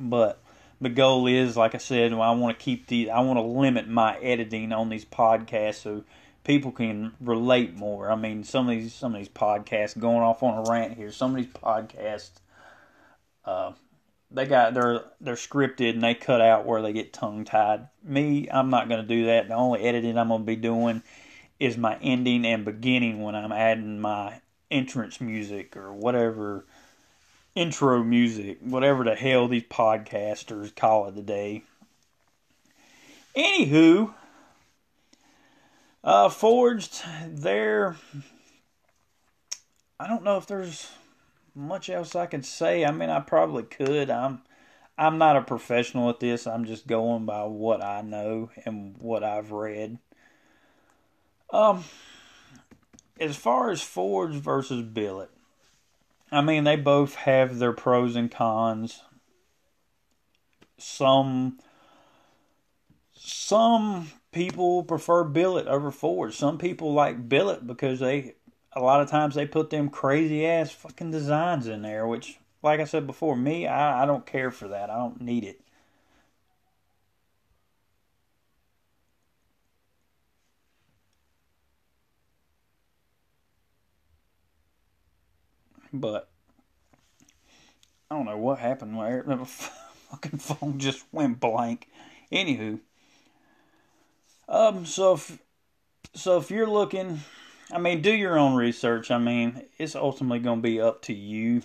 But 0.00 0.40
the 0.80 0.88
goal 0.88 1.26
is, 1.26 1.56
like 1.56 1.74
I 1.74 1.78
said, 1.78 2.12
I 2.12 2.30
want 2.32 2.58
to 2.58 2.64
keep 2.64 2.86
the 2.86 3.10
I 3.10 3.20
want 3.20 3.38
to 3.38 3.42
limit 3.42 3.88
my 3.88 4.16
editing 4.18 4.72
on 4.72 4.88
these 4.88 5.04
podcasts 5.04 5.82
so 5.82 6.04
people 6.44 6.72
can 6.72 7.12
relate 7.20 7.74
more. 7.74 8.10
I 8.10 8.16
mean, 8.16 8.44
some 8.44 8.68
of 8.68 8.76
these 8.76 8.94
some 8.94 9.14
of 9.14 9.20
these 9.20 9.28
podcasts 9.28 9.98
going 9.98 10.22
off 10.22 10.42
on 10.42 10.66
a 10.66 10.70
rant 10.70 10.96
here. 10.96 11.10
Some 11.10 11.32
of 11.32 11.36
these 11.36 11.52
podcasts, 11.52 12.40
uh, 13.44 13.72
they 14.30 14.46
got 14.46 14.74
they're 14.74 15.04
they're 15.20 15.34
scripted 15.34 15.90
and 15.90 16.02
they 16.02 16.14
cut 16.14 16.40
out 16.40 16.64
where 16.64 16.80
they 16.80 16.92
get 16.92 17.12
tongue 17.12 17.44
tied. 17.44 17.88
Me, 18.04 18.48
I'm 18.50 18.70
not 18.70 18.88
going 18.88 19.02
to 19.02 19.06
do 19.06 19.26
that. 19.26 19.48
The 19.48 19.54
only 19.54 19.80
editing 19.80 20.16
I'm 20.16 20.28
going 20.28 20.42
to 20.42 20.46
be 20.46 20.56
doing 20.56 21.02
is 21.58 21.76
my 21.76 21.98
ending 22.00 22.46
and 22.46 22.64
beginning 22.64 23.20
when 23.20 23.34
I'm 23.34 23.52
adding 23.52 23.98
my 23.98 24.40
entrance 24.70 25.20
music 25.20 25.76
or 25.76 25.92
whatever 25.92 26.64
intro 27.54 28.04
music, 28.04 28.58
whatever 28.60 29.04
the 29.04 29.14
hell 29.14 29.48
these 29.48 29.64
podcasters 29.64 30.74
call 30.74 31.08
it 31.08 31.14
today. 31.14 31.64
Anywho, 33.36 34.14
uh, 36.04 36.28
Forged, 36.28 37.02
there. 37.26 37.96
I 40.00 40.06
don't 40.06 40.22
know 40.22 40.36
if 40.36 40.46
there's 40.46 40.90
much 41.54 41.90
else 41.90 42.14
I 42.14 42.26
can 42.26 42.42
say. 42.42 42.84
I 42.84 42.92
mean, 42.92 43.10
I 43.10 43.20
probably 43.20 43.64
could. 43.64 44.10
I'm 44.10 44.42
I'm 44.96 45.18
not 45.18 45.36
a 45.36 45.42
professional 45.42 46.10
at 46.10 46.20
this. 46.20 46.46
I'm 46.46 46.64
just 46.64 46.86
going 46.86 47.24
by 47.24 47.44
what 47.44 47.82
I 47.82 48.02
know 48.02 48.50
and 48.64 48.96
what 48.98 49.22
I've 49.22 49.52
read. 49.52 49.98
Um 51.50 51.84
as 53.20 53.36
far 53.36 53.70
as 53.70 53.82
Forge 53.82 54.34
versus 54.34 54.82
Billet, 54.82 55.30
I 56.30 56.40
mean, 56.40 56.64
they 56.64 56.76
both 56.76 57.14
have 57.14 57.58
their 57.58 57.72
pros 57.72 58.16
and 58.16 58.30
cons. 58.30 59.02
Some 60.76 61.58
some 63.14 64.10
people 64.32 64.84
prefer 64.84 65.24
billet 65.24 65.66
over 65.66 65.90
forge. 65.90 66.36
Some 66.36 66.58
people 66.58 66.92
like 66.92 67.28
billet 67.28 67.66
because 67.66 68.00
they 68.00 68.34
a 68.72 68.80
lot 68.80 69.00
of 69.00 69.10
times 69.10 69.34
they 69.34 69.46
put 69.46 69.70
them 69.70 69.88
crazy 69.88 70.46
ass 70.46 70.70
fucking 70.70 71.10
designs 71.10 71.66
in 71.66 71.82
there, 71.82 72.06
which, 72.06 72.38
like 72.62 72.80
I 72.80 72.84
said 72.84 73.06
before, 73.06 73.36
me, 73.36 73.66
I, 73.66 74.02
I 74.02 74.06
don't 74.06 74.26
care 74.26 74.50
for 74.50 74.68
that. 74.68 74.90
I 74.90 74.96
don't 74.96 75.20
need 75.20 75.44
it. 75.44 75.60
But 85.92 86.28
I 88.10 88.16
don't 88.16 88.26
know 88.26 88.38
what 88.38 88.58
happened 88.58 88.96
where 88.96 89.22
the 89.26 89.44
fucking 89.44 90.38
phone 90.38 90.78
just 90.78 91.04
went 91.12 91.40
blank. 91.40 91.88
Anywho, 92.30 92.80
um, 94.48 94.84
so 94.84 95.14
if 95.14 95.38
so 96.14 96.38
if 96.38 96.50
you're 96.50 96.68
looking 96.68 97.20
I 97.70 97.76
mean, 97.76 98.00
do 98.00 98.12
your 98.12 98.38
own 98.38 98.56
research. 98.56 99.10
I 99.10 99.18
mean, 99.18 99.64
it's 99.76 99.94
ultimately 99.94 100.38
going 100.38 100.58
to 100.58 100.62
be 100.62 100.80
up 100.80 101.02
to 101.02 101.12
you 101.12 101.62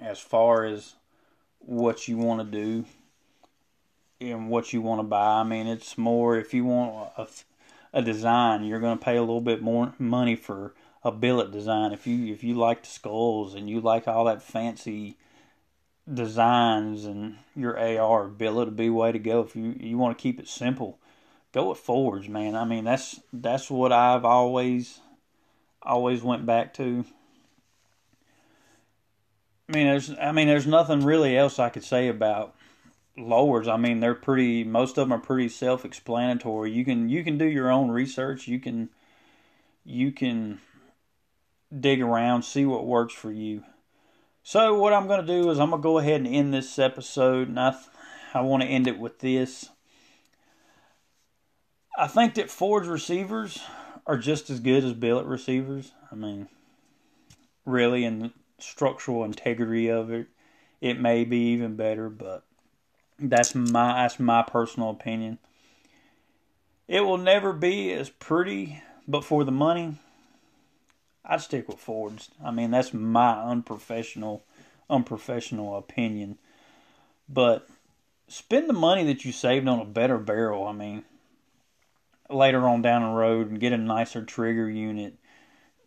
as 0.00 0.20
far 0.20 0.64
as 0.64 0.94
what 1.58 2.06
you 2.06 2.16
want 2.16 2.40
to 2.40 2.58
do 2.58 2.84
and 4.20 4.48
what 4.48 4.72
you 4.72 4.80
want 4.80 5.00
to 5.00 5.04
buy. 5.04 5.40
I 5.40 5.44
mean, 5.44 5.66
it's 5.66 5.98
more 5.98 6.38
if 6.38 6.54
you 6.54 6.64
want 6.64 7.10
a, 7.16 7.26
a 7.92 8.02
design, 8.02 8.64
you're 8.64 8.78
going 8.78 8.96
to 8.96 9.04
pay 9.04 9.16
a 9.16 9.22
little 9.22 9.40
bit 9.40 9.60
more 9.60 9.92
money 9.98 10.36
for 10.36 10.72
a 11.02 11.12
billet 11.12 11.52
design. 11.52 11.92
If 11.92 12.06
you 12.06 12.32
if 12.32 12.42
you 12.42 12.54
like 12.54 12.82
the 12.82 12.88
skulls 12.88 13.54
and 13.54 13.68
you 13.68 13.80
like 13.80 14.08
all 14.08 14.24
that 14.24 14.42
fancy 14.42 15.16
designs 16.12 17.04
and 17.04 17.36
your 17.54 17.78
AR 17.78 18.28
billet 18.28 18.66
would 18.66 18.76
be 18.76 18.90
way 18.90 19.12
to 19.12 19.18
go. 19.18 19.40
If 19.40 19.56
you 19.56 19.74
you 19.78 19.98
want 19.98 20.16
to 20.16 20.22
keep 20.22 20.38
it 20.38 20.48
simple, 20.48 20.98
go 21.52 21.70
with 21.70 21.78
Forge, 21.78 22.28
man. 22.28 22.54
I 22.54 22.64
mean 22.64 22.84
that's 22.84 23.20
that's 23.32 23.70
what 23.70 23.92
I've 23.92 24.24
always 24.24 25.00
always 25.82 26.22
went 26.22 26.44
back 26.44 26.74
to. 26.74 27.04
I 29.68 29.72
mean, 29.72 29.86
there's 29.86 30.10
I 30.10 30.32
mean, 30.32 30.48
there's 30.48 30.66
nothing 30.66 31.04
really 31.04 31.36
else 31.36 31.58
I 31.58 31.70
could 31.70 31.84
say 31.84 32.08
about 32.08 32.54
lowers. 33.16 33.68
I 33.68 33.76
mean, 33.76 34.00
they're 34.00 34.14
pretty. 34.14 34.64
Most 34.64 34.98
of 34.98 35.08
them 35.08 35.12
are 35.12 35.22
pretty 35.22 35.48
self-explanatory. 35.48 36.70
You 36.70 36.84
can 36.84 37.08
you 37.08 37.24
can 37.24 37.38
do 37.38 37.46
your 37.46 37.70
own 37.70 37.90
research. 37.90 38.46
You 38.46 38.60
can 38.60 38.90
you 39.84 40.12
can 40.12 40.60
dig 41.76 42.00
around, 42.00 42.42
see 42.42 42.64
what 42.64 42.86
works 42.86 43.14
for 43.14 43.32
you. 43.32 43.64
So 44.42 44.78
what 44.78 44.92
I'm 44.92 45.08
going 45.08 45.20
to 45.20 45.26
do 45.26 45.50
is 45.50 45.58
I'm 45.58 45.70
going 45.70 45.82
to 45.82 45.86
go 45.86 45.98
ahead 45.98 46.20
and 46.20 46.28
end 46.28 46.54
this 46.54 46.78
episode, 46.78 47.48
and 47.48 47.58
I 47.58 47.76
I 48.32 48.40
want 48.42 48.62
to 48.62 48.68
end 48.68 48.86
it 48.86 48.98
with 48.98 49.20
this. 49.20 49.70
I 51.98 52.06
think 52.06 52.34
that 52.34 52.50
Forge 52.50 52.86
receivers 52.86 53.58
are 54.06 54.18
just 54.18 54.50
as 54.50 54.60
good 54.60 54.84
as 54.84 54.92
billet 54.92 55.24
receivers. 55.26 55.92
I 56.12 56.14
mean, 56.14 56.48
really, 57.64 58.04
in 58.04 58.18
the 58.18 58.32
structural 58.58 59.24
integrity 59.24 59.88
of 59.88 60.12
it, 60.12 60.28
it 60.80 61.00
may 61.00 61.24
be 61.24 61.38
even 61.52 61.76
better, 61.76 62.08
but 62.10 62.44
that's 63.18 63.54
my 63.54 64.02
that's 64.02 64.20
my 64.20 64.42
personal 64.42 64.90
opinion. 64.90 65.38
It 66.86 67.00
will 67.00 67.18
never 67.18 67.52
be 67.52 67.92
as 67.92 68.10
pretty, 68.10 68.82
but 69.08 69.24
for 69.24 69.42
the 69.44 69.50
money, 69.52 69.98
I'd 71.26 71.40
stick 71.40 71.68
with 71.68 71.78
Fords. 71.78 72.30
I 72.42 72.50
mean, 72.50 72.70
that's 72.70 72.94
my 72.94 73.32
unprofessional, 73.42 74.44
unprofessional 74.88 75.76
opinion. 75.76 76.38
But 77.28 77.68
spend 78.28 78.68
the 78.68 78.74
money 78.74 79.04
that 79.04 79.24
you 79.24 79.32
saved 79.32 79.66
on 79.66 79.80
a 79.80 79.84
better 79.84 80.18
barrel. 80.18 80.66
I 80.66 80.72
mean, 80.72 81.04
later 82.30 82.66
on 82.68 82.82
down 82.82 83.02
the 83.02 83.18
road 83.18 83.50
and 83.50 83.60
get 83.60 83.72
a 83.72 83.78
nicer 83.78 84.24
trigger 84.24 84.68
unit 84.68 85.14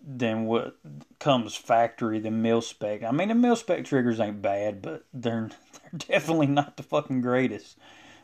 than 0.05 0.45
what 0.45 0.77
comes 1.19 1.55
factory, 1.55 2.19
the 2.19 2.31
mil 2.31 2.61
spec. 2.61 3.03
I 3.03 3.11
mean, 3.11 3.29
the 3.29 3.35
mil 3.35 3.55
spec 3.55 3.85
triggers 3.85 4.19
ain't 4.19 4.41
bad, 4.41 4.81
but 4.81 5.05
they're 5.13 5.49
they're 5.73 5.99
definitely 6.19 6.47
not 6.47 6.77
the 6.77 6.83
fucking 6.83 7.21
greatest. 7.21 7.77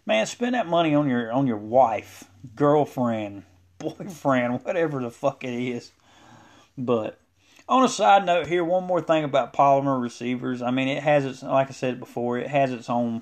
Man, 0.06 0.26
spend 0.26 0.56
that 0.56 0.68
money 0.68 0.94
on 0.94 1.10
your 1.10 1.32
on 1.32 1.48
your 1.48 1.58
wife, 1.58 2.26
girlfriend, 2.56 3.44
boyfriend, 3.78 4.64
whatever 4.64 5.02
the 5.02 5.12
fuck 5.12 5.44
it 5.44 5.54
is. 5.54 5.92
But 6.78 7.20
on 7.68 7.84
a 7.84 7.90
side 7.90 8.26
note 8.26 8.48
here, 8.48 8.64
one 8.64 8.84
more 8.84 9.02
thing 9.02 9.24
about 9.24 9.54
polymer 9.54 10.02
receivers. 10.02 10.62
I 10.62 10.72
mean, 10.72 10.88
it 10.88 11.04
has 11.04 11.26
its 11.26 11.44
like 11.44 11.70
I 11.70 11.74
said 11.74 12.00
before, 12.00 12.38
it 12.38 12.48
has 12.48 12.72
its 12.72 12.90
own 12.90 13.22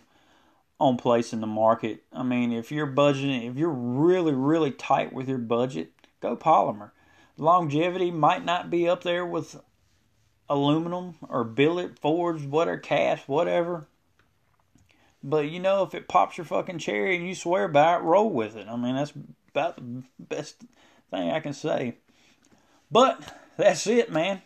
own 0.80 0.98
place 0.98 1.34
in 1.34 1.42
the 1.42 1.48
market. 1.48 2.04
I 2.12 2.24
mean, 2.24 2.52
if 2.52 2.72
you're 2.72 2.88
budgeting, 2.88 3.50
if 3.50 3.58
you're 3.58 3.70
really 3.70 4.34
really 4.34 4.72
tight 4.72 5.14
with 5.14 5.30
your 5.30 5.38
budget, 5.38 5.92
go 6.20 6.36
polymer. 6.36 6.92
Longevity 7.38 8.12
might 8.12 8.46
not 8.46 8.70
be 8.70 8.88
up 8.88 9.04
there 9.04 9.26
with 9.26 9.60
aluminum 10.50 11.16
or 11.28 11.44
billet, 11.44 11.98
forged, 11.98 12.46
whatever, 12.46 12.78
cast, 12.78 13.28
whatever. 13.28 13.88
But 15.24 15.50
you 15.50 15.60
know, 15.60 15.84
if 15.84 15.96
it 15.96 16.10
pops 16.10 16.38
your 16.38 16.46
fucking 16.46 16.80
cherry 16.80 17.16
and 17.16 17.28
you 17.28 17.34
swear 17.34 17.68
by 17.68 17.96
it, 17.96 18.02
roll 18.02 18.30
with 18.30 18.58
it. 18.58 18.68
I 18.68 18.76
mean, 18.76 18.96
that's 18.96 19.14
about 19.52 19.78
the 19.78 20.04
best 20.20 20.64
thing 21.10 21.32
I 21.32 21.40
can 21.40 21.54
say. 21.54 21.96
But 22.92 23.34
that's 23.58 23.88
it, 23.88 24.12
man. 24.12 24.42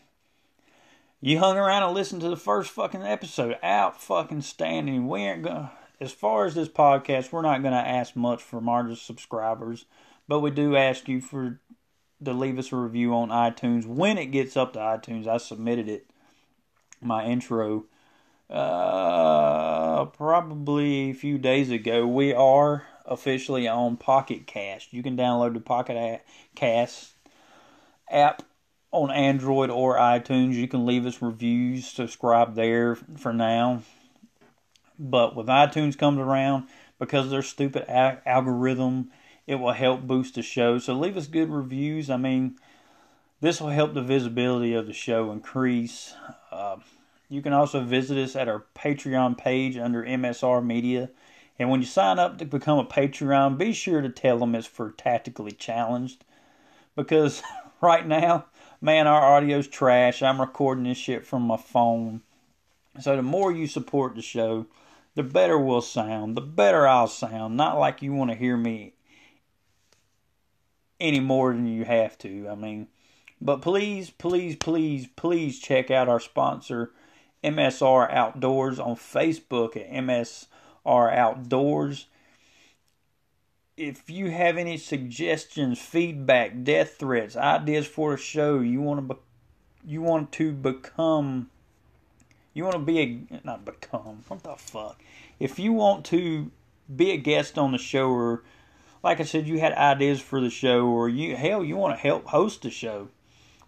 You 1.19 1.39
hung 1.39 1.57
around 1.57 1.83
and 1.83 1.93
listened 1.93 2.21
to 2.21 2.29
the 2.29 2.37
first 2.37 2.71
fucking 2.71 3.01
episode. 3.01 3.57
Out 3.63 4.01
fucking 4.01 4.41
standing. 4.41 5.07
We 5.07 5.21
ain't 5.21 5.43
gonna. 5.43 5.71
As 5.99 6.11
far 6.11 6.45
as 6.45 6.53
this 6.53 6.69
podcast, 6.69 7.31
we're 7.31 7.41
not 7.41 7.63
gonna 7.63 7.77
ask 7.77 8.15
much 8.15 8.43
from 8.43 8.69
our 8.69 8.95
subscribers, 8.95 9.85
but 10.27 10.41
we 10.41 10.51
do 10.51 10.75
ask 10.75 11.07
you 11.07 11.21
for 11.21 11.59
to 12.23 12.33
leave 12.33 12.59
us 12.59 12.71
a 12.71 12.75
review 12.75 13.13
on 13.13 13.29
iTunes 13.29 13.85
when 13.85 14.17
it 14.17 14.27
gets 14.27 14.55
up 14.55 14.73
to 14.73 14.79
iTunes. 14.79 15.27
I 15.27 15.37
submitted 15.37 15.89
it, 15.89 16.07
my 17.01 17.25
intro, 17.25 17.85
uh, 18.49 20.05
probably 20.05 21.11
a 21.11 21.13
few 21.13 21.37
days 21.39 21.71
ago. 21.71 22.05
We 22.05 22.33
are 22.33 22.85
officially 23.05 23.67
on 23.67 23.97
Pocket 23.97 24.45
Cast. 24.45 24.93
You 24.93 25.01
can 25.01 25.17
download 25.17 25.53
the 25.53 25.59
Pocket 25.61 26.21
Cast 26.55 27.13
app 28.09 28.43
on 28.91 29.11
Android 29.11 29.69
or 29.69 29.97
iTunes. 29.97 30.53
You 30.53 30.67
can 30.67 30.85
leave 30.85 31.05
us 31.05 31.21
reviews, 31.21 31.87
subscribe 31.87 32.55
there 32.55 32.95
for 32.95 33.33
now. 33.33 33.83
But 34.99 35.35
with 35.35 35.47
iTunes 35.47 35.97
comes 35.97 36.19
around, 36.19 36.67
because 36.99 37.25
of 37.25 37.31
their 37.31 37.43
stupid 37.43 37.85
algorithm, 37.89 39.11
it 39.45 39.55
will 39.55 39.73
help 39.73 40.01
boost 40.01 40.35
the 40.35 40.41
show. 40.41 40.79
So 40.79 40.93
leave 40.93 41.17
us 41.17 41.27
good 41.27 41.49
reviews. 41.49 42.09
I 42.09 42.17
mean, 42.17 42.57
this 43.39 43.61
will 43.61 43.69
help 43.69 43.93
the 43.93 44.01
visibility 44.01 44.73
of 44.73 44.87
the 44.87 44.93
show 44.93 45.31
increase. 45.31 46.13
Uh, 46.51 46.77
you 47.29 47.41
can 47.41 47.53
also 47.53 47.81
visit 47.81 48.17
us 48.17 48.35
at 48.35 48.47
our 48.47 48.65
Patreon 48.75 49.37
page 49.37 49.77
under 49.77 50.03
MSR 50.03 50.65
Media. 50.65 51.09
And 51.59 51.69
when 51.69 51.79
you 51.79 51.85
sign 51.85 52.19
up 52.19 52.37
to 52.37 52.45
become 52.45 52.79
a 52.79 52.85
Patreon, 52.85 53.57
be 53.57 53.73
sure 53.73 54.01
to 54.01 54.09
tell 54.09 54.39
them 54.39 54.55
it's 54.55 54.67
for 54.67 54.91
Tactically 54.91 55.51
Challenged. 55.51 56.23
Because 56.95 57.43
right 57.81 58.07
now, 58.07 58.45
man, 58.81 59.07
our 59.07 59.37
audio's 59.37 59.67
trash. 59.67 60.21
I'm 60.21 60.39
recording 60.39 60.85
this 60.85 60.97
shit 60.97 61.25
from 61.25 61.43
my 61.43 61.57
phone. 61.57 62.21
So 62.99 63.15
the 63.15 63.21
more 63.21 63.51
you 63.51 63.67
support 63.67 64.15
the 64.15 64.21
show, 64.21 64.65
the 65.15 65.23
better 65.23 65.57
we'll 65.57 65.81
sound, 65.81 66.35
the 66.35 66.41
better 66.41 66.87
I'll 66.87 67.07
sound. 67.07 67.57
Not 67.57 67.79
like 67.79 68.01
you 68.01 68.13
want 68.13 68.31
to 68.31 68.37
hear 68.37 68.57
me 68.57 68.93
any 70.99 71.19
more 71.19 71.53
than 71.53 71.67
you 71.67 71.85
have 71.85 72.17
to. 72.19 72.47
I 72.49 72.55
mean, 72.55 72.87
but 73.39 73.61
please, 73.61 74.09
please, 74.09 74.55
please, 74.55 75.07
please 75.15 75.59
check 75.59 75.91
out 75.91 76.09
our 76.09 76.19
sponsor, 76.19 76.91
MSR 77.43 78.11
Outdoors, 78.11 78.79
on 78.79 78.95
Facebook 78.95 79.77
at 79.77 79.91
MSR 79.91 81.15
Outdoors 81.15 82.07
if 83.77 84.09
you 84.09 84.31
have 84.31 84.57
any 84.57 84.77
suggestions, 84.77 85.79
feedback, 85.79 86.63
death 86.63 86.97
threats, 86.97 87.37
ideas 87.37 87.87
for 87.87 88.15
a 88.15 88.17
show, 88.17 88.59
you 88.59 88.81
want 88.81 89.07
to 89.07 89.13
be, 89.13 89.21
you 89.85 90.01
want 90.01 90.31
to 90.33 90.51
become 90.51 91.49
you 92.53 92.63
want 92.63 92.73
to 92.73 92.79
be 92.79 92.99
a 92.99 93.39
not 93.45 93.63
become 93.63 94.23
what 94.27 94.43
the 94.43 94.55
fuck? 94.55 94.99
If 95.39 95.59
you 95.59 95.71
want 95.73 96.05
to 96.05 96.51
be 96.93 97.11
a 97.11 97.17
guest 97.17 97.57
on 97.57 97.71
the 97.71 97.77
show 97.77 98.09
or 98.09 98.43
like 99.03 99.19
i 99.19 99.23
said 99.23 99.47
you 99.47 99.59
had 99.59 99.73
ideas 99.73 100.21
for 100.21 100.39
the 100.39 100.49
show 100.49 100.85
or 100.87 101.09
you 101.09 101.35
hell 101.35 101.63
you 101.63 101.75
want 101.75 101.93
to 101.93 102.01
help 102.01 102.25
host 102.27 102.61
the 102.61 102.69
show 102.69 103.09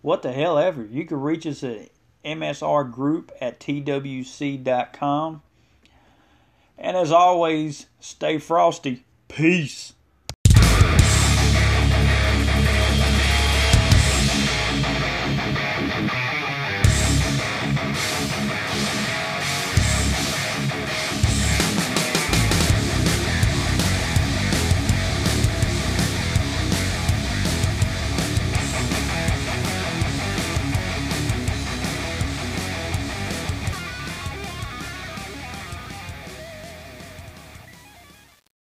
what 0.01 0.21
the 0.21 0.31
hell 0.31 0.57
ever 0.57 0.85
you 0.85 1.05
can 1.05 1.19
reach 1.19 1.45
us 1.45 1.61
at 1.61 1.89
msr 2.23 2.89
group 2.89 3.31
at 3.41 3.59
twc.com 3.59 5.41
and 6.79 6.95
as 6.95 7.11
always 7.11 7.87
stay 7.99 8.37
frosty. 8.37 9.03
Peace 9.27 9.93